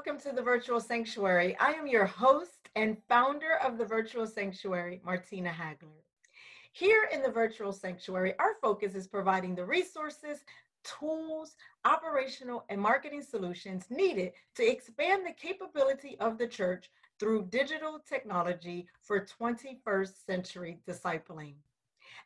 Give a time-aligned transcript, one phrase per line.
[0.00, 1.54] welcome to the Virtual Sanctuary.
[1.60, 6.00] I am your host and founder of the Virtual Sanctuary, Martina Hagler.
[6.72, 10.38] Here in the Virtual Sanctuary, our focus is providing the resources,
[10.84, 11.54] tools,
[11.84, 18.86] operational, and marketing solutions needed to expand the capability of the church through digital technology
[19.02, 21.56] for 21st century discipling.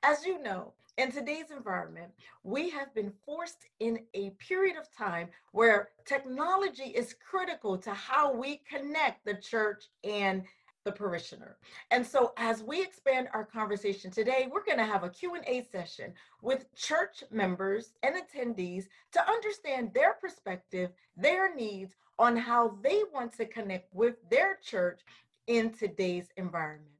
[0.06, 2.12] As you know, in today's environment,
[2.42, 8.30] we have been forced in a period of time where technology is critical to how
[8.30, 10.42] we connect the church and
[10.84, 11.56] the parishioner.
[11.90, 16.12] And so as we expand our conversation today, we're going to have a Q&A session
[16.42, 23.32] with church members and attendees to understand their perspective, their needs on how they want
[23.38, 25.00] to connect with their church
[25.46, 26.93] in today's environment.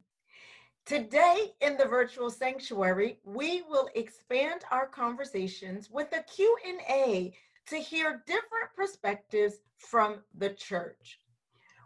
[0.86, 7.34] Today in the virtual sanctuary, we will expand our conversations with a Q&A
[7.68, 11.20] to hear different perspectives from the church.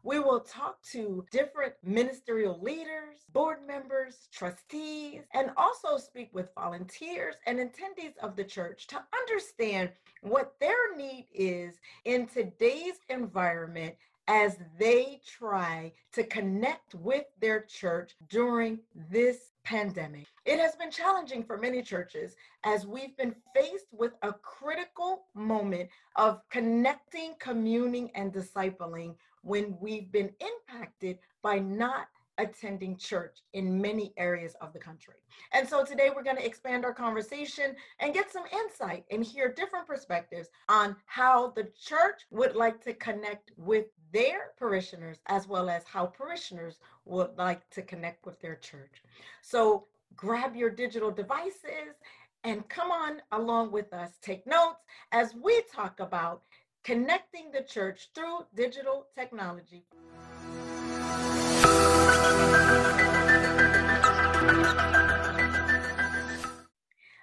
[0.03, 7.37] We will talk to different ministerial leaders, board members, trustees, and also speak with volunteers
[7.47, 9.91] and attendees of the church to understand
[10.23, 13.95] what their need is in today's environment
[14.29, 18.79] as they try to connect with their church during
[19.11, 20.27] this pandemic.
[20.45, 25.89] It has been challenging for many churches as we've been faced with a critical moment
[26.17, 34.15] of connecting, communing, and discipling when we've been impacted by not attending church in many
[34.17, 35.15] areas of the country.
[35.53, 39.53] And so today we're going to expand our conversation and get some insight and hear
[39.53, 45.69] different perspectives on how the church would like to connect with their parishioners as well
[45.69, 49.03] as how parishioners would like to connect with their church.
[49.43, 51.97] So grab your digital devices
[52.45, 54.13] and come on along with us.
[54.23, 54.81] Take notes
[55.13, 56.43] as we talk about
[56.85, 59.85] connecting the church through digital technology.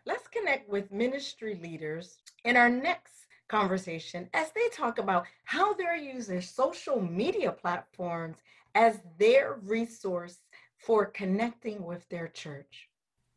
[0.05, 3.13] Let's connect with ministry leaders in our next
[3.47, 8.37] conversation as they talk about how they're using social media platforms
[8.73, 10.37] as their resource
[10.77, 12.89] for connecting with their church.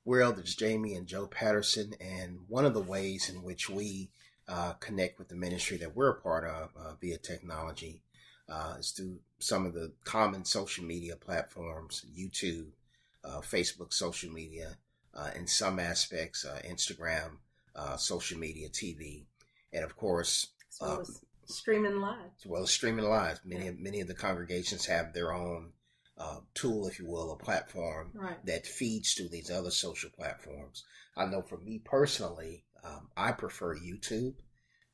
[0.04, 4.10] We're Elders Jamie and Joe Patterson, and one of the ways in which we
[4.48, 8.02] uh, connect with the ministry that we're a part of uh, via technology
[8.48, 12.68] uh, is through some of the common social media platforms, YouTube,
[13.24, 14.76] uh, Facebook social media,
[15.14, 17.38] uh, in some aspects, uh, Instagram,
[17.74, 19.24] uh, social media, TV,
[19.72, 22.30] and of course, as well as streaming live.
[22.38, 23.40] As well as streaming live.
[23.44, 23.72] Many yeah.
[23.78, 25.72] many of the congregations have their own
[26.16, 28.44] uh, tool, if you will, a platform right.
[28.46, 30.84] that feeds to these other social platforms.
[31.16, 34.34] I know for me personally, um, I prefer YouTube.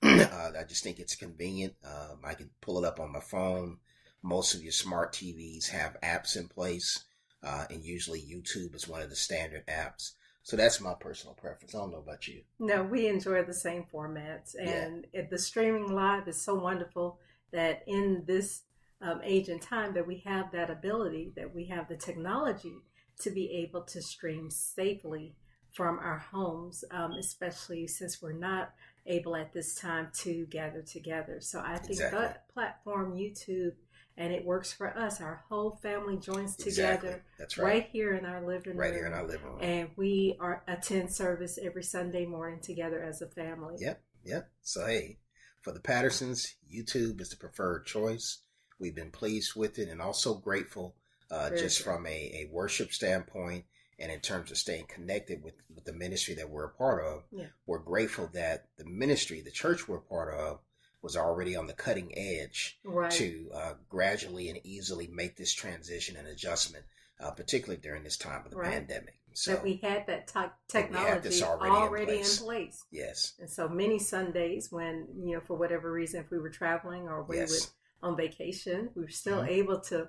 [0.33, 1.75] uh, I just think it's convenient.
[1.85, 3.79] Um, I can pull it up on my phone.
[4.23, 7.05] Most of your smart TVs have apps in place,
[7.43, 10.13] uh, and usually YouTube is one of the standard apps.
[10.43, 11.75] So that's my personal preference.
[11.75, 12.43] I don't know about you.
[12.59, 15.23] No, we enjoy the same formats, and yeah.
[15.31, 17.19] the streaming live is so wonderful
[17.53, 18.63] that in this
[19.01, 22.75] um, age and time that we have that ability, that we have the technology
[23.21, 25.35] to be able to stream safely
[25.75, 28.73] from our homes, um, especially since we're not
[29.07, 31.39] able at this time to gather together.
[31.41, 32.21] So I think exactly.
[32.21, 33.73] that platform, YouTube,
[34.17, 35.21] and it works for us.
[35.21, 37.09] Our whole family joins exactly.
[37.09, 37.25] together.
[37.39, 37.65] That's right.
[37.65, 38.93] Right here in our living right room.
[38.93, 39.59] Right here in our living room.
[39.61, 43.75] And we are attend service every Sunday morning together as a family.
[43.81, 44.01] Yep.
[44.25, 44.51] Yep.
[44.62, 45.19] So hey,
[45.61, 48.43] for the Pattersons, YouTube is the preferred choice.
[48.79, 50.95] We've been pleased with it and also grateful
[51.31, 53.65] uh, just from a, a worship standpoint
[53.99, 57.25] and in terms of staying connected with, with the ministry that we're a part of,
[57.31, 57.47] yeah.
[57.66, 60.60] we're grateful that the ministry, the church we're part of,
[61.03, 63.10] was already on the cutting edge right.
[63.10, 66.84] to uh, gradually and easily make this transition and adjustment,
[67.21, 68.72] uh, particularly during this time of the right.
[68.72, 69.15] pandemic.
[69.34, 72.40] So that we had that te- technology already, already in, place.
[72.40, 72.85] in, place.
[72.90, 73.35] Yes.
[73.40, 77.25] And so many Sundays when, you know, for whatever reason, if we were traveling or
[77.25, 77.50] we yes.
[77.50, 79.49] would on vacation, we were still mm-hmm.
[79.49, 80.08] able to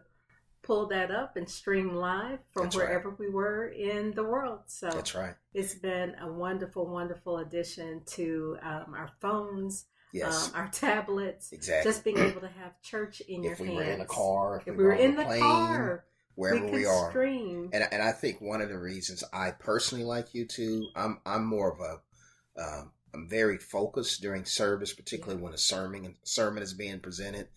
[0.65, 3.19] pull that up and stream live from That's wherever right.
[3.19, 4.61] we were in the world.
[4.65, 5.35] So That's right.
[5.53, 10.49] It's been a wonderful, wonderful addition to um, our phones, yes.
[10.49, 11.51] um, our tablets.
[11.51, 11.89] Exactly.
[11.89, 13.79] Just being able to have church in if your we hands.
[13.79, 16.65] If we were in a car, if, if we, were in the plane, car, wherever
[16.65, 17.11] we, we are.
[17.11, 17.69] Stream.
[17.71, 21.71] And and I think one of the reasons I personally like YouTube, I'm I'm more
[21.71, 25.45] of a um, I'm very focused during service, particularly yeah.
[25.45, 27.49] when a sermon sermon is being presented.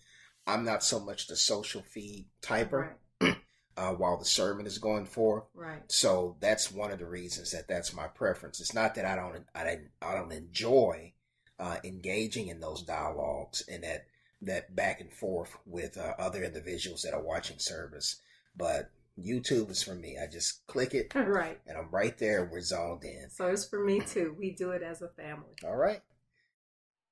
[0.49, 2.89] I'm not so much the social feed typer.
[3.21, 3.35] Right.
[3.77, 5.81] Uh, while the sermon is going for, Right.
[5.87, 8.59] So that's one of the reasons that that's my preference.
[8.59, 11.13] It's not that I don't I, I don't enjoy
[11.57, 14.07] uh, engaging in those dialogues and that
[14.41, 18.21] that back and forth with uh, other individuals that are watching service.
[18.53, 20.17] But YouTube is for me.
[20.21, 22.49] I just click it, right, and I'm right there.
[22.51, 23.29] We're zoned in.
[23.29, 24.35] So it's for me too.
[24.37, 25.55] We do it as a family.
[25.63, 26.01] All right.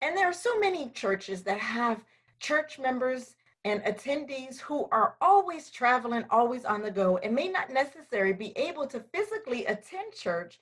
[0.02, 2.04] And there are so many churches that have
[2.40, 3.36] church members
[3.66, 8.58] and attendees who are always traveling, always on the go, and may not necessarily be
[8.58, 10.60] able to physically attend church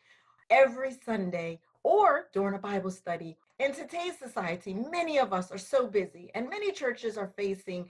[0.50, 3.38] every Sunday or during a Bible study.
[3.60, 7.88] In today's society, many of us are so busy, and many churches are facing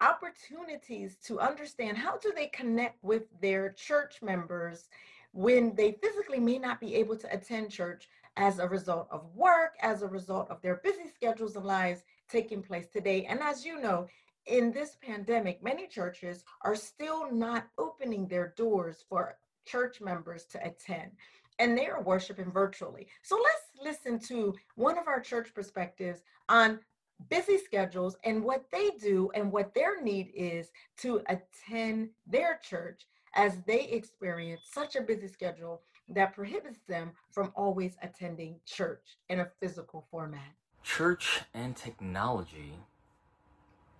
[0.00, 4.88] opportunities to understand how do they connect with their church members
[5.32, 9.74] when they physically may not be able to attend church as a result of work,
[9.82, 13.24] as a result of their busy schedules and lives taking place today.
[13.26, 14.06] And as you know,
[14.46, 19.36] in this pandemic, many churches are still not opening their doors for
[19.66, 21.12] church members to attend,
[21.58, 23.06] and they are worshiping virtually.
[23.22, 26.80] So let's listen to one of our church perspectives on
[27.28, 33.06] busy schedules and what they do and what their need is to attend their church
[33.34, 39.40] as they experience such a busy schedule that prohibits them from always attending church in
[39.40, 40.54] a physical format.
[40.88, 42.72] Church and technology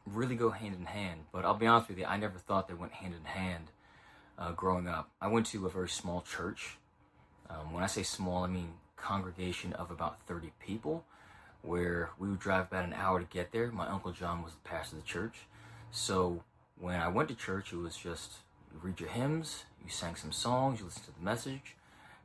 [0.07, 2.73] really go hand in hand, but I'll be honest with you, I never thought they
[2.73, 3.65] went hand in hand
[4.39, 5.11] uh, growing up.
[5.21, 6.79] I went to a very small church.
[7.51, 11.05] Um, when I say small, I mean congregation of about 30 people,
[11.61, 13.71] where we would drive about an hour to get there.
[13.71, 15.41] My Uncle John was the pastor of the church.
[15.91, 16.43] So
[16.81, 18.33] when I went to church, it was just
[18.73, 21.77] you read your hymns, you sang some songs, you listened to the message,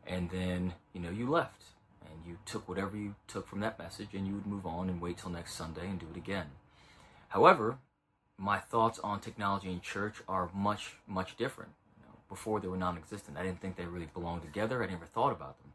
[0.08, 1.64] and then, you know, you left.
[2.10, 5.02] And you took whatever you took from that message and you would move on and
[5.02, 6.48] wait till next Sunday and do it again.
[7.30, 7.78] However,
[8.38, 11.72] my thoughts on technology and church are much, much different.
[11.98, 13.38] You know, before they were non-existent.
[13.38, 14.84] I didn't think they really belonged together.
[14.84, 15.74] I never thought about them.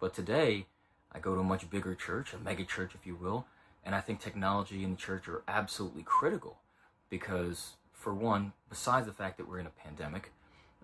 [0.00, 0.66] But today,
[1.12, 3.46] I go to a much bigger church, a mega church, if you will,
[3.84, 6.58] and I think technology and the church are absolutely critical
[7.08, 10.32] because, for one, besides the fact that we're in a pandemic,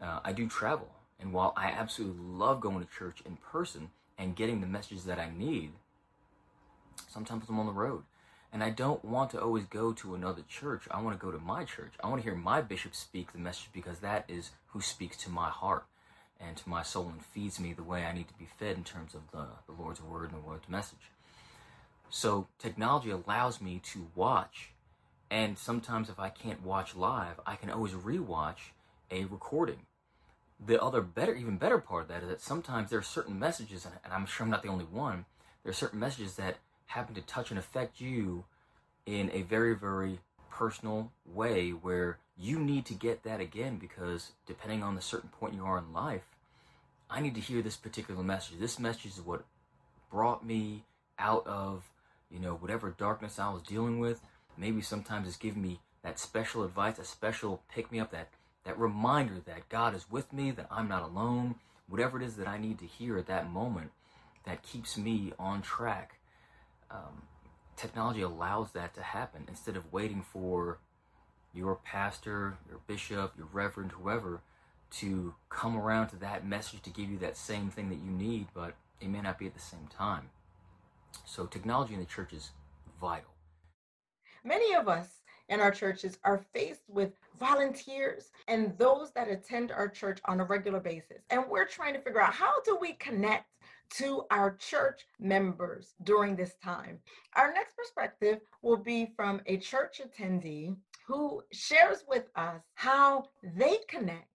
[0.00, 0.88] uh, I do travel.
[1.20, 3.90] And while I absolutely love going to church in person
[4.22, 5.72] and getting the messages that I need,
[7.08, 8.04] sometimes I'm on the road.
[8.52, 10.84] And I don't want to always go to another church.
[10.90, 11.94] I want to go to my church.
[12.02, 15.30] I want to hear my bishop speak the message because that is who speaks to
[15.30, 15.84] my heart
[16.38, 18.84] and to my soul and feeds me the way I need to be fed in
[18.84, 21.10] terms of the, the Lord's word and the Lord's message.
[22.10, 24.72] So technology allows me to watch.
[25.30, 28.72] And sometimes if I can't watch live, I can always rewatch
[29.10, 29.86] a recording.
[30.64, 33.84] The other better, even better part of that is that sometimes there are certain messages,
[33.84, 35.24] and I'm sure I'm not the only one,
[35.62, 38.44] there are certain messages that happen to touch and affect you
[39.06, 40.20] in a very, very
[40.50, 45.54] personal way where you need to get that again because depending on the certain point
[45.54, 46.36] you are in life,
[47.10, 48.58] I need to hear this particular message.
[48.58, 49.44] This message is what
[50.10, 50.84] brought me
[51.18, 51.90] out of,
[52.30, 54.20] you know, whatever darkness I was dealing with.
[54.56, 58.28] Maybe sometimes it's giving me that special advice, a special pick me up, that
[58.64, 61.56] that reminder that God is with me, that I'm not alone,
[61.88, 63.90] whatever it is that I need to hear at that moment
[64.44, 66.18] that keeps me on track
[66.92, 67.22] um,
[67.76, 70.78] technology allows that to happen instead of waiting for
[71.54, 74.40] your pastor, your bishop, your reverend, whoever
[74.90, 78.46] to come around to that message to give you that same thing that you need,
[78.54, 80.30] but it may not be at the same time.
[81.24, 82.50] So, technology in the church is
[83.00, 83.30] vital.
[84.44, 85.08] Many of us
[85.48, 90.44] in our churches are faced with volunteers and those that attend our church on a
[90.44, 91.22] regular basis.
[91.30, 93.46] And we're trying to figure out how do we connect
[93.94, 96.98] to our church members during this time.
[97.36, 103.24] Our next perspective will be from a church attendee who shares with us how
[103.56, 104.28] they connect.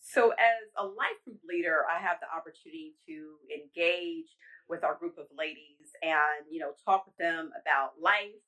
[0.00, 4.28] So, as a life group leader, I have the opportunity to engage
[4.68, 8.40] with our group of ladies and, you know, talk with them about life,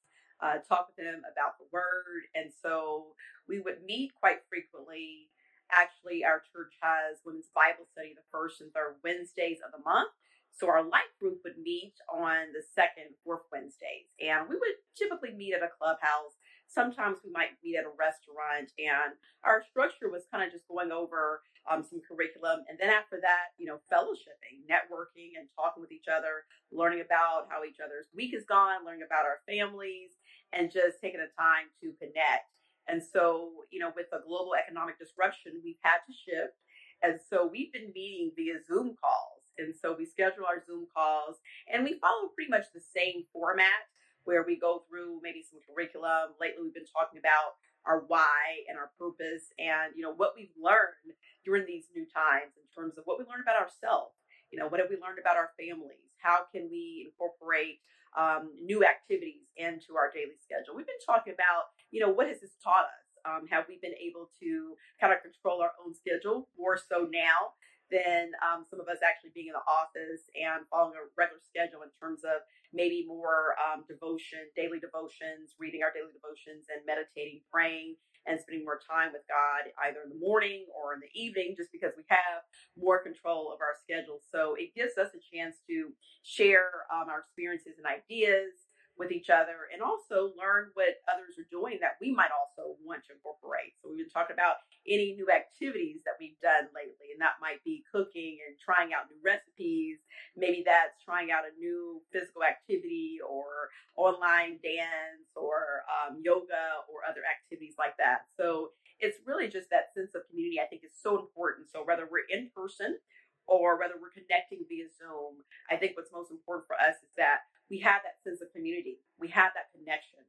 [0.43, 2.29] uh, talk with them about the word.
[2.35, 3.15] And so
[3.49, 5.31] we would meet quite frequently
[5.71, 10.11] Actually, our church has women's Bible study the first and third Wednesdays of the month.
[10.51, 15.33] So our life group would meet on the second, fourth Wednesdays, and we would typically
[15.33, 16.35] meet at a clubhouse.
[16.71, 20.95] Sometimes we might meet at a restaurant, and our structure was kind of just going
[20.95, 25.91] over um, some curriculum, and then after that, you know, fellowshipping, networking, and talking with
[25.91, 30.15] each other, learning about how each other's week is gone, learning about our families,
[30.55, 32.55] and just taking the time to connect.
[32.87, 36.55] And so, you know, with the global economic disruption, we've had to shift.
[37.03, 39.43] And so we've been meeting via Zoom calls.
[39.59, 41.37] And so we schedule our Zoom calls
[41.71, 43.87] and we follow pretty much the same format
[44.25, 46.37] where we go through maybe some curriculum.
[46.41, 47.59] Lately, we've been talking about
[47.89, 52.53] our why and our purpose and, you know, what we've learned during these new times
[52.61, 54.13] in terms of what we learned about ourselves.
[54.53, 56.13] You know, what have we learned about our families?
[56.21, 57.81] How can we incorporate
[58.19, 60.75] um, new activities into our daily schedule.
[60.75, 63.07] We've been talking about, you know, what has this taught us?
[63.23, 67.53] Um, have we been able to kind of control our own schedule more so now
[67.91, 71.83] than um, some of us actually being in the office and following a regular schedule
[71.83, 72.43] in terms of
[72.73, 78.65] maybe more um, devotion, daily devotions, reading our daily devotions and meditating, praying, and spending
[78.65, 82.05] more time with God either in the morning or in the evening just because we
[82.13, 82.45] have
[82.77, 84.21] more control of our schedule.
[84.21, 85.91] So it gives us a chance to
[86.23, 88.71] share um, our experiences and ideas
[89.01, 93.01] with each other and also learn what others are doing that we might also want
[93.09, 93.73] to incorporate.
[93.81, 97.61] So we've been talking about any new activities that we've done lately, and that might
[97.69, 100.01] be cooking and trying out new recipes.
[100.41, 107.05] Maybe that's trying out a new physical activity or online dance or um, yoga or
[107.05, 108.25] other activities like that.
[108.41, 108.73] So
[109.05, 111.69] it's really just that sense of community I think is so important.
[111.69, 112.97] So whether we're in person
[113.45, 117.45] or whether we're connecting via Zoom, I think what's most important for us is that
[117.69, 119.05] we have that sense of community.
[119.21, 120.25] We have that connection.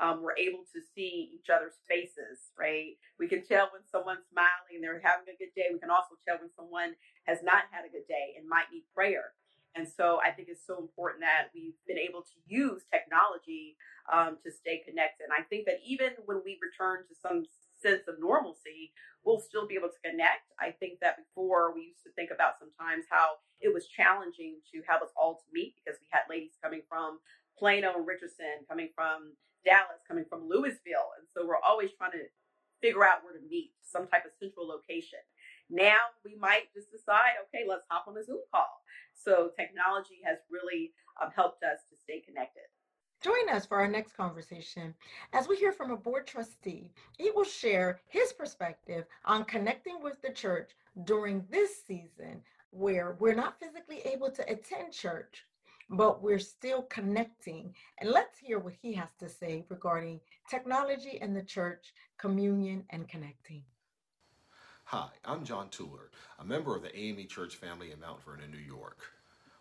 [0.00, 2.98] Um, we're able to see each other's faces, right?
[3.18, 5.70] We can tell when someone's smiling, they're having a good day.
[5.70, 6.98] We can also tell when someone
[7.30, 9.34] has not had a good day and might need prayer.
[9.74, 14.38] And so I think it's so important that we've been able to use technology um,
[14.46, 15.26] to stay connected.
[15.26, 17.46] And I think that even when we return to some
[17.82, 20.46] sense of normalcy, we'll still be able to connect.
[20.60, 24.82] I think that before we used to think about sometimes how it was challenging to
[24.86, 27.18] have us all to meet because we had ladies coming from
[27.58, 31.16] Plano and Richardson, coming from Dallas, coming from Lewisville.
[31.18, 32.24] And so we're always trying to
[32.80, 35.20] figure out where to meet, some type of central location.
[35.70, 38.82] Now we might just decide, okay, let's hop on a Zoom call.
[39.14, 40.92] So technology has really
[41.22, 42.68] um, helped us to stay connected.
[43.22, 44.94] Join us for our next conversation
[45.32, 46.92] as we hear from a board trustee.
[47.16, 50.72] He will share his perspective on connecting with the church
[51.04, 55.44] during this season where we're not physically able to attend church,
[55.90, 57.74] but we're still connecting.
[57.98, 63.08] And let's hear what he has to say regarding technology and the church, communion, and
[63.08, 63.62] connecting.
[64.84, 68.58] Hi, I'm John Tuller, a member of the AME Church family in Mount Vernon, New
[68.58, 68.98] York.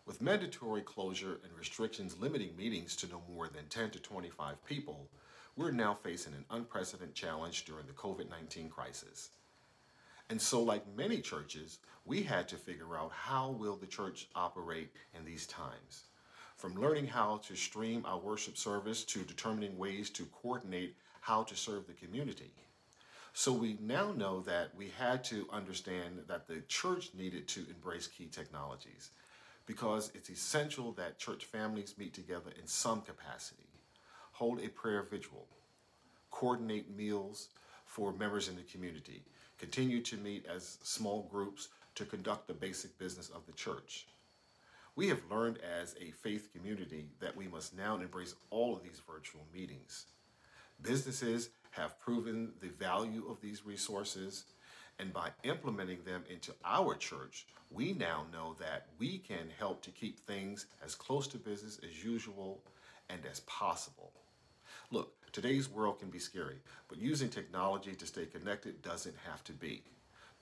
[0.05, 5.09] With mandatory closure and restrictions limiting meetings to no more than 10 to 25 people,
[5.55, 9.29] we're now facing an unprecedented challenge during the COVID 19 crisis.
[10.29, 14.91] And so, like many churches, we had to figure out how will the church operate
[15.17, 16.03] in these times.
[16.63, 21.57] From learning how to stream our worship service to determining ways to coordinate how to
[21.57, 22.53] serve the community.
[23.33, 28.07] So we now know that we had to understand that the church needed to embrace
[28.07, 29.09] key technologies
[29.65, 33.67] because it's essential that church families meet together in some capacity,
[34.31, 35.45] hold a prayer vigil,
[36.31, 37.49] coordinate meals
[37.83, 39.21] for members in the community,
[39.57, 44.07] continue to meet as small groups to conduct the basic business of the church.
[44.95, 49.01] We have learned as a faith community that we must now embrace all of these
[49.07, 50.05] virtual meetings.
[50.81, 54.45] Businesses have proven the value of these resources
[54.99, 59.91] and by implementing them into our church, we now know that we can help to
[59.91, 62.61] keep things as close to business as usual
[63.09, 64.11] and as possible.
[64.91, 66.57] Look, today's world can be scary,
[66.87, 69.83] but using technology to stay connected doesn't have to be.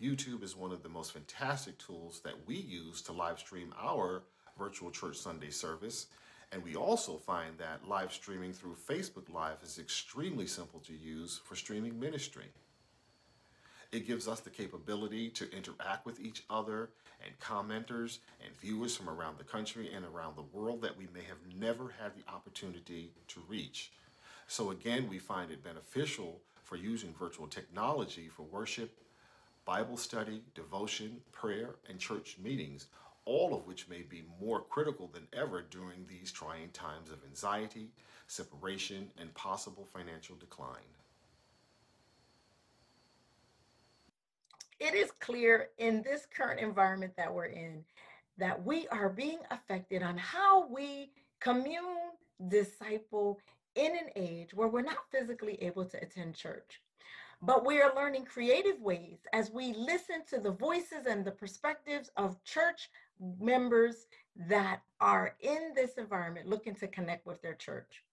[0.01, 4.23] YouTube is one of the most fantastic tools that we use to live stream our
[4.57, 6.07] virtual church Sunday service.
[6.51, 11.39] And we also find that live streaming through Facebook Live is extremely simple to use
[11.45, 12.45] for streaming ministry.
[13.91, 16.89] It gives us the capability to interact with each other
[17.25, 21.23] and commenters and viewers from around the country and around the world that we may
[21.23, 23.91] have never had the opportunity to reach.
[24.47, 28.97] So, again, we find it beneficial for using virtual technology for worship,
[29.65, 32.87] Bible study, devotion, prayer, and church meetings,
[33.25, 37.91] all of which may be more critical than ever during these trying times of anxiety,
[38.27, 40.79] separation, and possible financial decline.
[44.81, 47.83] it is clear in this current environment that we're in
[48.37, 52.09] that we are being affected on how we commune,
[52.47, 53.39] disciple
[53.75, 56.81] in an age where we're not physically able to attend church.
[57.43, 62.09] But we are learning creative ways as we listen to the voices and the perspectives
[62.17, 62.89] of church
[63.39, 64.07] members
[64.47, 68.03] that are in this environment looking to connect with their church.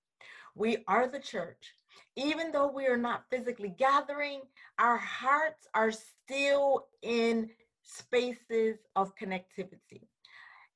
[0.54, 1.74] We are the church.
[2.16, 4.40] Even though we are not physically gathering,
[4.78, 7.50] our hearts are still in
[7.82, 10.02] spaces of connectivity.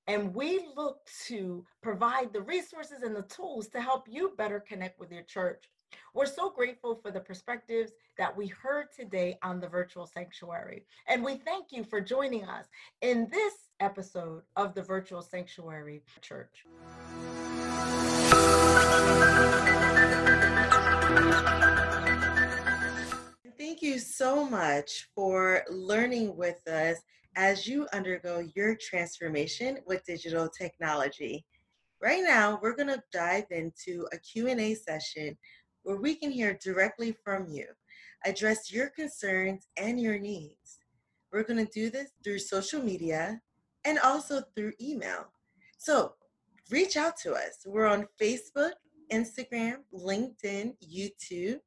[0.06, 4.98] And we look to provide the resources and the tools to help you better connect
[4.98, 5.64] with your church.
[6.14, 10.86] We're so grateful for the perspectives that we heard today on the virtual sanctuary.
[11.08, 12.66] And we thank you for joining us
[13.00, 16.64] in this episode of the virtual sanctuary church.
[23.58, 26.98] Thank you so much for learning with us
[27.36, 31.44] as you undergo your transformation with digital technology.
[32.00, 35.36] Right now, we're going to dive into a Q&A session
[35.82, 37.66] where we can hear directly from you,
[38.24, 40.78] address your concerns and your needs.
[41.32, 43.40] We're going to do this through social media
[43.84, 45.26] and also through email.
[45.78, 46.12] So
[46.70, 47.64] reach out to us.
[47.66, 48.72] We're on Facebook,
[49.12, 51.58] Instagram, LinkedIn, YouTube.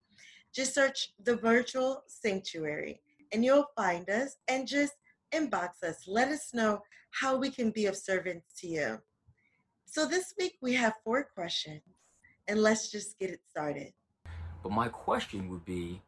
[0.54, 3.02] Just search the virtual sanctuary
[3.34, 4.94] and you'll find us and just
[5.34, 6.04] inbox us.
[6.08, 6.82] Let us know
[7.12, 9.00] how we can be of service to you.
[9.86, 11.82] So this week we have four questions
[12.48, 13.92] and let's just get it started.
[14.66, 16.02] But my question would be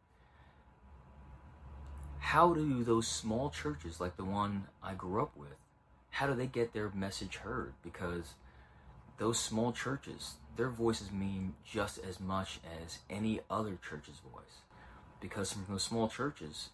[2.17, 5.53] how do those small churches like the one I grew up with,
[6.09, 7.73] how do they get their message heard?
[7.83, 8.33] Because
[9.19, 14.63] those small churches, their voices mean just as much as any other church's voice.
[15.21, 16.69] Because from those small churches,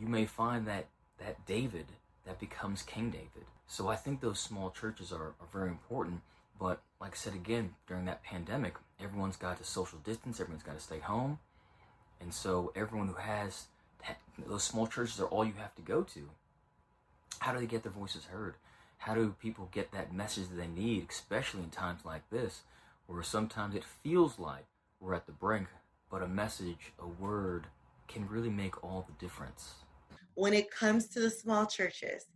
[0.00, 0.86] you may find that
[1.18, 1.84] that David
[2.24, 3.44] that becomes King David.
[3.66, 6.22] So I think those small churches are, are very important.
[6.58, 10.76] But like I said again, during that pandemic, everyone's got to social distance, everyone's got
[10.76, 11.38] to stay home.
[12.20, 13.66] And so everyone who has
[14.46, 16.30] those small churches are all you have to go to.
[17.40, 18.54] How do they get their voices heard?
[18.98, 22.62] How do people get that message that they need, especially in times like this,
[23.06, 24.64] where sometimes it feels like
[25.00, 25.68] we're at the brink,
[26.10, 27.66] but a message, a word,
[28.08, 29.74] can really make all the difference?
[30.34, 32.26] When it comes to the small churches,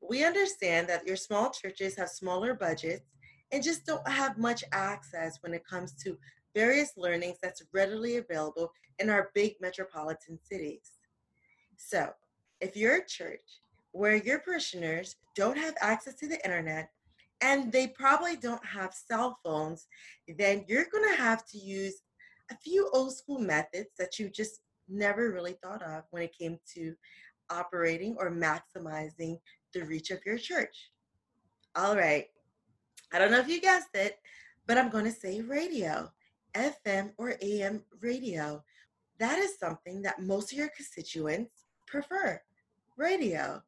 [0.00, 3.04] we understand that your small churches have smaller budgets
[3.52, 6.18] and just don't have much access when it comes to
[6.54, 10.92] various learnings that's readily available in our big metropolitan cities.
[11.76, 12.10] So,
[12.60, 13.60] if you're a church
[13.92, 16.90] where your parishioners don't have access to the internet
[17.40, 19.86] and they probably don't have cell phones,
[20.38, 22.02] then you're going to have to use
[22.50, 26.58] a few old school methods that you just never really thought of when it came
[26.74, 26.94] to
[27.50, 29.38] operating or maximizing
[29.74, 30.90] the reach of your church.
[31.74, 32.26] All right,
[33.12, 34.18] I don't know if you guessed it,
[34.66, 36.10] but I'm going to say radio,
[36.54, 38.64] FM or AM radio.
[39.18, 42.40] That is something that most of your constituents prefer
[42.96, 43.62] radio.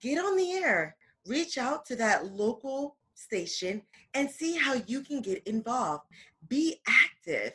[0.00, 3.82] Get on the air, reach out to that local station
[4.14, 6.04] and see how you can get involved.
[6.48, 7.54] Be active.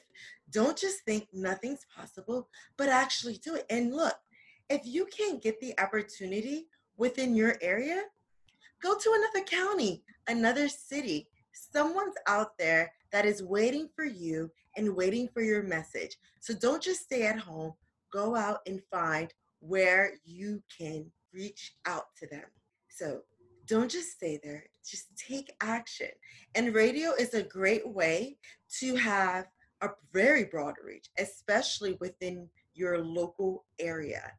[0.52, 3.66] Don't just think nothing's possible, but actually do it.
[3.70, 4.16] And look,
[4.70, 8.04] if you can't get the opportunity within your area,
[8.84, 11.28] go to another county, another city.
[11.54, 16.18] Someone's out there that is waiting for you and waiting for your message.
[16.42, 17.74] So don't just stay at home.
[18.12, 22.44] Go out and find where you can reach out to them.
[22.90, 23.22] So
[23.66, 26.10] don't just stay there, just take action.
[26.54, 28.38] And radio is a great way
[28.80, 29.46] to have
[29.82, 34.34] a very broad reach, especially within your local area.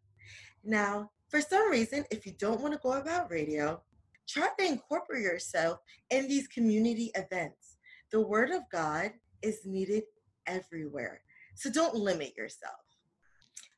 [0.62, 3.83] Now, for some reason, if you don't want to go about radio,
[4.28, 5.78] try to incorporate yourself
[6.10, 7.76] in these community events.
[8.10, 10.04] The word of God is needed
[10.46, 11.20] everywhere.
[11.54, 12.80] So don't limit yourself.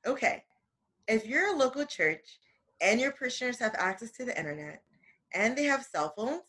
[0.06, 0.42] Okay,
[1.08, 2.38] if you're a local church
[2.80, 4.82] and your parishioners have access to the internet
[5.34, 6.42] and they have cell phones,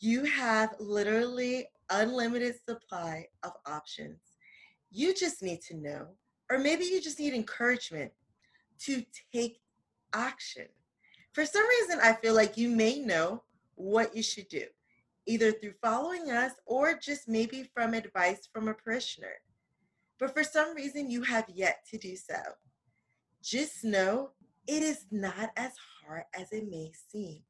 [0.00, 4.20] you have literally unlimited supply of options.
[4.90, 6.08] You just need to know,
[6.50, 8.12] or maybe you just need encouragement
[8.80, 9.60] to take
[10.12, 10.66] action.
[11.38, 13.44] For some reason, I feel like you may know
[13.76, 14.64] what you should do,
[15.24, 19.34] either through following us or just maybe from advice from a parishioner.
[20.18, 22.40] But for some reason, you have yet to do so.
[23.40, 24.30] Just know
[24.66, 25.70] it is not as
[26.02, 27.42] hard as it may seem.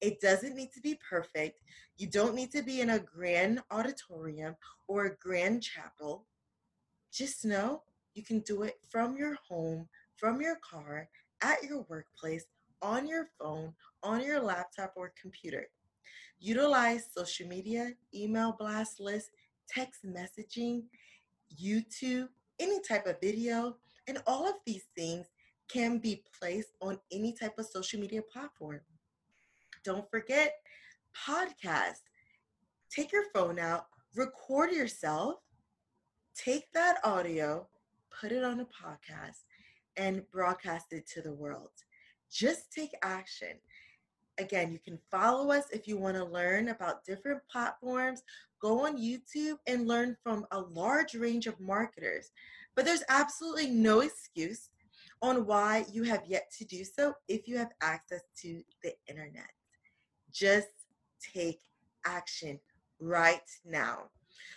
[0.00, 1.60] It doesn't need to be perfect.
[1.96, 4.56] You don't need to be in a grand auditorium
[4.88, 6.26] or a grand chapel.
[7.12, 11.08] Just know you can do it from your home, from your car,
[11.40, 12.46] at your workplace,
[12.82, 15.66] on your phone, on your laptop or computer.
[16.40, 19.30] Utilize social media, email blast list,
[19.68, 20.84] text messaging,
[21.60, 22.28] YouTube,
[22.60, 25.26] any type of video, and all of these things
[25.68, 28.80] can be placed on any type of social media platform.
[29.84, 30.54] Don't forget
[31.16, 32.02] podcast.
[32.90, 33.86] Take your phone out,
[34.16, 35.36] record yourself,
[36.34, 37.68] take that audio,
[38.10, 39.42] put it on a podcast,
[39.96, 41.70] and broadcast it to the world.
[42.30, 43.58] Just take action.
[44.38, 48.22] Again, you can follow us if you want to learn about different platforms.
[48.60, 52.30] Go on YouTube and learn from a large range of marketers.
[52.76, 54.70] But there's absolutely no excuse
[55.22, 59.50] on why you have yet to do so if you have access to the internet.
[60.32, 60.68] Just
[61.34, 61.60] take
[62.06, 62.60] action
[63.00, 64.10] right now.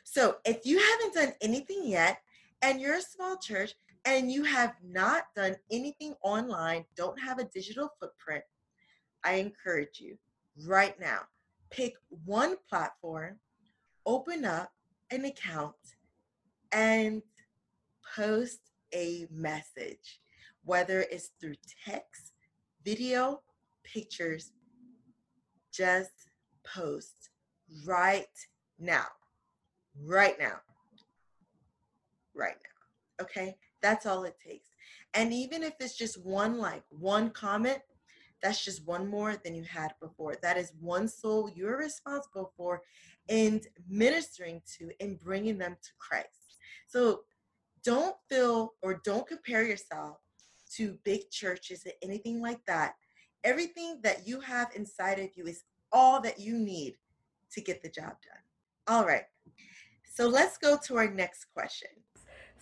[0.03, 2.19] So if you haven't done anything yet
[2.61, 3.73] and you're a small church
[4.05, 8.43] and you have not done anything online, don't have a digital footprint,
[9.23, 10.17] I encourage you
[10.65, 11.21] right now
[11.71, 11.93] pick
[12.25, 13.39] one platform,
[14.05, 14.71] open up
[15.09, 15.75] an account,
[16.71, 17.21] and
[18.15, 18.59] post
[18.93, 20.19] a message,
[20.65, 22.33] whether it's through text,
[22.83, 23.41] video,
[23.83, 24.51] pictures,
[25.73, 26.11] just
[26.63, 27.29] post
[27.85, 28.25] right
[28.77, 29.05] now.
[30.05, 30.59] Right now.
[32.35, 33.25] Right now.
[33.25, 33.57] Okay?
[33.81, 34.69] That's all it takes.
[35.13, 37.79] And even if it's just one like, one comment,
[38.41, 40.35] that's just one more than you had before.
[40.41, 42.81] That is one soul you're responsible for
[43.29, 46.57] and ministering to and bringing them to Christ.
[46.87, 47.21] So
[47.83, 50.17] don't feel or don't compare yourself
[50.75, 52.95] to big churches or anything like that.
[53.43, 56.95] Everything that you have inside of you is all that you need
[57.51, 58.41] to get the job done.
[58.87, 59.23] All right.
[60.05, 61.89] So let's go to our next question.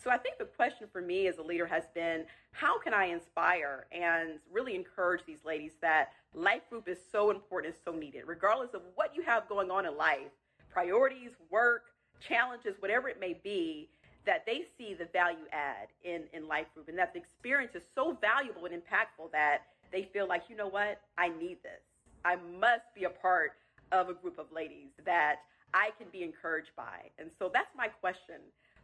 [0.02, 3.06] So I think the question for me as a leader has been how can I
[3.06, 8.24] inspire and really encourage these ladies that life group is so important, and so needed,
[8.26, 10.32] regardless of what you have going on in life,
[10.72, 11.88] priorities, work,
[12.26, 13.90] challenges, whatever it may be,
[14.26, 17.84] that they see the value add in, in life group and that the experience is
[17.96, 21.82] so valuable and impactful that they feel like, you know what, I need this.
[22.24, 23.54] I must be a part
[23.92, 25.38] of a group of ladies that
[25.74, 27.10] I can be encouraged by.
[27.18, 28.36] And so that's my question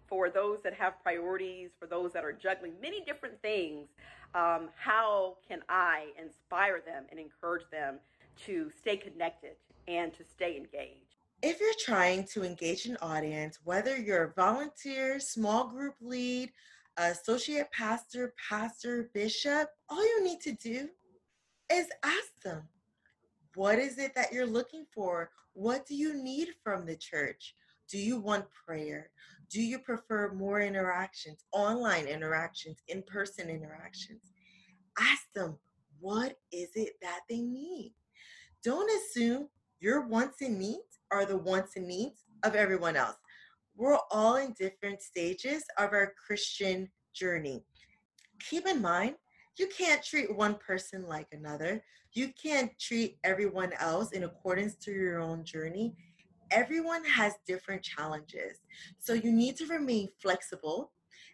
[0.08, 3.90] for those that have priorities, for those that are juggling many different things.
[4.34, 8.00] Um, how can I inspire them and encourage them
[8.46, 9.56] to stay connected
[9.88, 11.16] and to stay engaged?
[11.42, 16.52] If you're trying to engage an audience, whether you're a volunteer, small group lead,
[16.98, 20.90] associate pastor, pastor, bishop, all you need to do
[21.72, 22.64] is ask them,
[23.56, 25.30] what is it that you're looking for?
[25.54, 27.56] What do you need from the church?
[27.90, 29.10] Do you want prayer?
[29.50, 34.22] Do you prefer more interactions, online interactions, in person interactions?
[35.00, 35.58] Ask them,
[36.00, 37.94] what is it that they need?
[38.64, 43.18] Don't assume your wants and needs are the wants and needs of everyone else.
[43.76, 47.64] We're all in different stages of our Christian journey.
[48.50, 49.16] Keep in mind,
[49.58, 51.84] you can't treat one person like another.
[52.14, 55.96] You can't treat everyone else in accordance to your own journey
[56.52, 58.60] everyone has different challenges.
[58.98, 60.92] So you need to remain flexible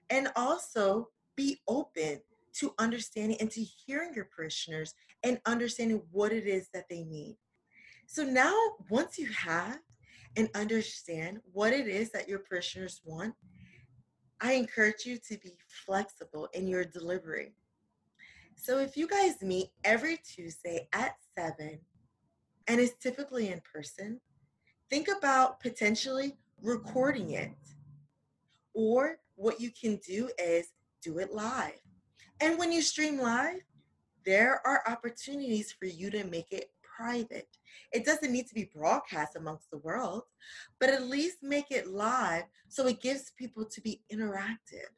[0.10, 2.21] and also be open
[2.54, 4.93] to understanding and to hearing your parishioners
[5.24, 7.38] and understanding what it is that they need.
[8.08, 8.54] So now,
[8.89, 9.80] once you have
[10.36, 13.34] and understand what it is that your parishioners want,
[14.41, 15.54] I encourage you to be
[15.86, 17.54] flexible in your delivery.
[18.56, 21.80] So if you guys meet every Tuesday at 7,
[22.67, 24.19] and it's typically in person,
[24.92, 27.52] think about potentially recording it.
[28.74, 30.68] Or what you can do is
[31.02, 31.82] do it live.
[32.42, 33.62] And when you stream live,
[34.26, 37.48] there are opportunities for you to make it private.
[37.92, 40.24] It doesn't need to be broadcast amongst the world,
[40.80, 44.92] but at least make it live so it gives people to be interactive.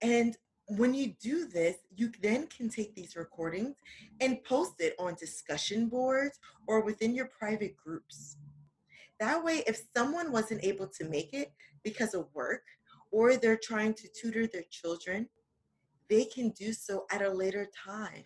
[0.00, 3.76] And when you do this, you then can take these recordings
[4.20, 8.36] and post it on discussion boards or within your private groups.
[9.20, 12.62] That way, if someone wasn't able to make it because of work
[13.10, 15.28] or they're trying to tutor their children,
[16.08, 18.24] they can do so at a later time.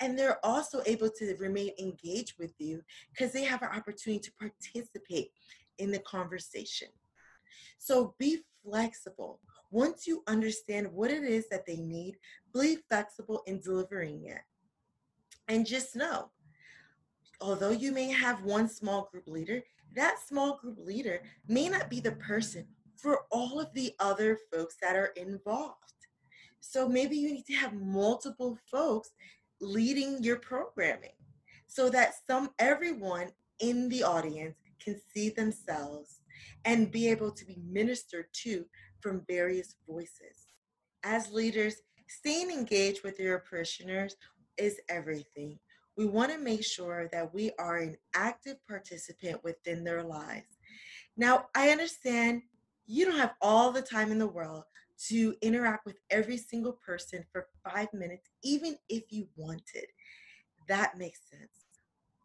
[0.00, 4.32] And they're also able to remain engaged with you because they have an opportunity to
[4.32, 5.30] participate
[5.78, 6.88] in the conversation.
[7.78, 9.40] So be flexible.
[9.72, 12.18] Once you understand what it is that they need,
[12.52, 14.42] be flexible in delivering it.
[15.48, 16.30] And just know,
[17.40, 19.62] although you may have one small group leader,
[19.96, 24.76] that small group leader may not be the person for all of the other folks
[24.82, 25.76] that are involved.
[26.60, 29.10] So maybe you need to have multiple folks
[29.60, 31.16] leading your programming
[31.66, 36.20] so that some everyone in the audience can see themselves
[36.64, 38.66] and be able to be ministered to
[39.02, 40.46] from various voices.
[41.02, 41.76] As leaders,
[42.08, 44.16] staying engaged with your parishioners
[44.56, 45.58] is everything.
[45.96, 50.56] We want to make sure that we are an active participant within their lives.
[51.16, 52.42] Now, I understand
[52.86, 54.64] you don't have all the time in the world
[55.08, 59.86] to interact with every single person for five minutes, even if you wanted.
[60.68, 61.66] That makes sense.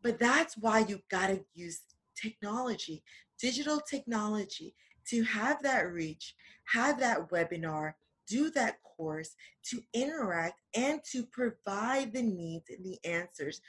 [0.04, 1.82] But that's why you got to use
[2.16, 3.04] technology,
[3.40, 4.76] digital technology,
[5.10, 7.94] to have that reach, have that webinar,
[8.28, 13.62] do that course, to interact and to provide the needs and the answers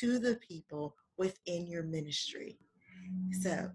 [0.00, 2.58] to the people within your ministry.
[3.42, 3.70] So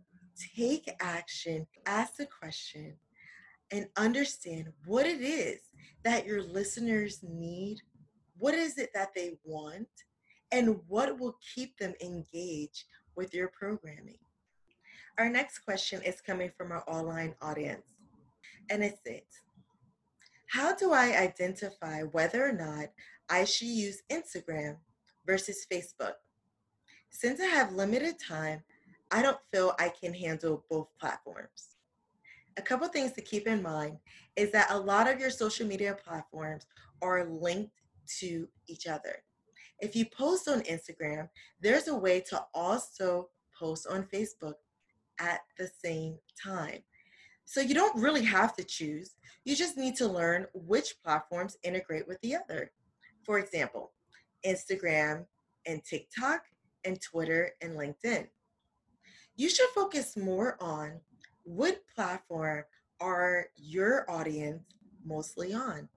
[0.55, 2.95] take action, ask the question,
[3.71, 5.59] and understand what it is
[6.03, 7.79] that your listeners need,
[8.37, 9.87] what is it that they want,
[10.51, 14.17] and what will keep them engaged with your programming.
[15.19, 17.83] Our next question is coming from our online audience,
[18.69, 19.27] and it's it.
[20.47, 22.85] How do I identify whether or not
[23.29, 24.77] I should use Instagram
[25.25, 26.13] versus Facebook?
[27.09, 28.63] Since I have limited time,
[29.11, 31.75] I don't feel I can handle both platforms.
[32.55, 33.97] A couple things to keep in mind
[34.37, 36.65] is that a lot of your social media platforms
[37.01, 37.73] are linked
[38.19, 39.17] to each other.
[39.81, 41.27] If you post on Instagram,
[41.59, 44.53] there's a way to also post on Facebook
[45.19, 46.79] at the same time.
[47.45, 49.15] So you don't really have to choose.
[49.43, 52.71] You just need to learn which platforms integrate with the other.
[53.23, 53.91] For example,
[54.45, 55.25] Instagram
[55.65, 56.43] and TikTok
[56.85, 58.27] and Twitter and LinkedIn.
[59.35, 60.99] You should focus more on
[61.43, 62.63] what platform
[62.99, 64.63] are your audience
[65.05, 65.89] mostly on.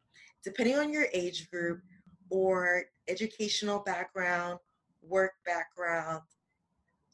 [0.45, 1.83] Depending on your age group
[2.31, 4.59] or educational background,
[5.03, 6.23] work background,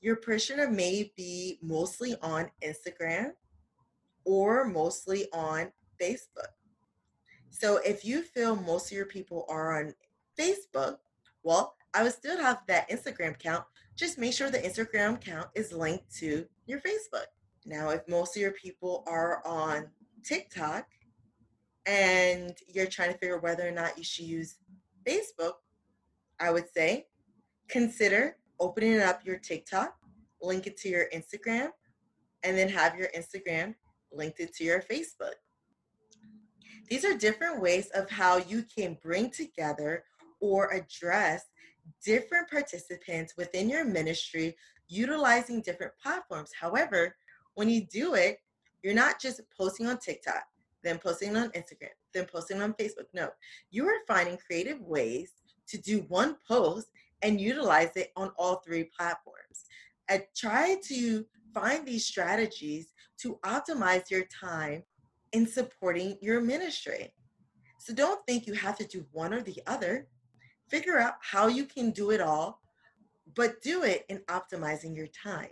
[0.00, 3.32] your persona may be mostly on Instagram
[4.24, 6.52] or mostly on Facebook.
[7.50, 9.94] So if you feel most of your people are on
[10.38, 10.98] Facebook,
[11.42, 13.64] well, I would still have that Instagram account.
[13.96, 17.26] Just make sure the Instagram account is linked to your Facebook.
[17.66, 19.88] Now, if most of your people are on
[20.24, 20.87] TikTok
[21.87, 24.56] and you're trying to figure whether or not you should use
[25.06, 25.54] Facebook,
[26.38, 27.06] I would say
[27.68, 29.94] consider opening up your TikTok,
[30.42, 31.71] link it to your Instagram,
[32.42, 33.75] and then have your Instagram
[34.12, 35.35] linked it to your Facebook.
[36.88, 40.05] These are different ways of how you can bring together
[40.40, 41.44] or address
[42.05, 44.57] different participants within your ministry
[44.88, 46.51] utilizing different platforms.
[46.59, 47.14] However,
[47.55, 48.38] when you do it,
[48.83, 50.44] you're not just posting on TikTok,
[50.83, 53.07] then posting on Instagram, then posting on Facebook.
[53.12, 53.29] No,
[53.71, 55.33] you are finding creative ways
[55.68, 56.87] to do one post
[57.22, 59.64] and utilize it on all three platforms.
[60.09, 64.83] I try to find these strategies to optimize your time
[65.33, 67.12] in supporting your ministry.
[67.78, 70.09] So don't think you have to do one or the other.
[70.68, 72.61] Figure out how you can do it all,
[73.35, 75.48] but do it in optimizing your time.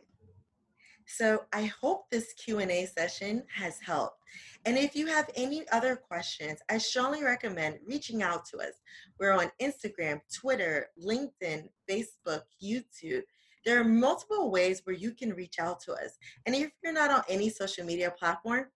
[1.07, 4.18] So I hope this Q&A session has helped.
[4.64, 8.74] And if you have any other questions, I strongly recommend reaching out to us.
[9.18, 13.22] We're on Instagram, Twitter, LinkedIn, Facebook, YouTube.
[13.64, 16.18] There are multiple ways where you can reach out to us.
[16.44, 18.66] And if you're not on any social media platform,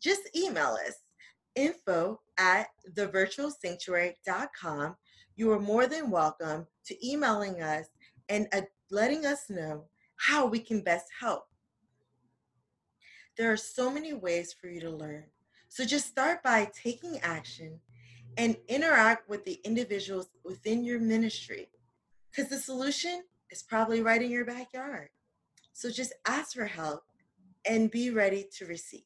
[0.00, 0.94] just email us
[1.54, 4.96] info at thevirtualsanctuary.com.
[5.36, 7.86] You are more than welcome to emailing us
[8.28, 9.84] and uh, letting us know
[10.16, 11.44] how we can best help.
[13.36, 15.24] There are so many ways for you to learn.
[15.68, 17.80] So just start by taking action
[18.38, 21.68] and interact with the individuals within your ministry
[22.30, 25.08] because the solution is probably right in your backyard.
[25.72, 27.02] So just ask for help
[27.66, 29.02] and be ready to receive.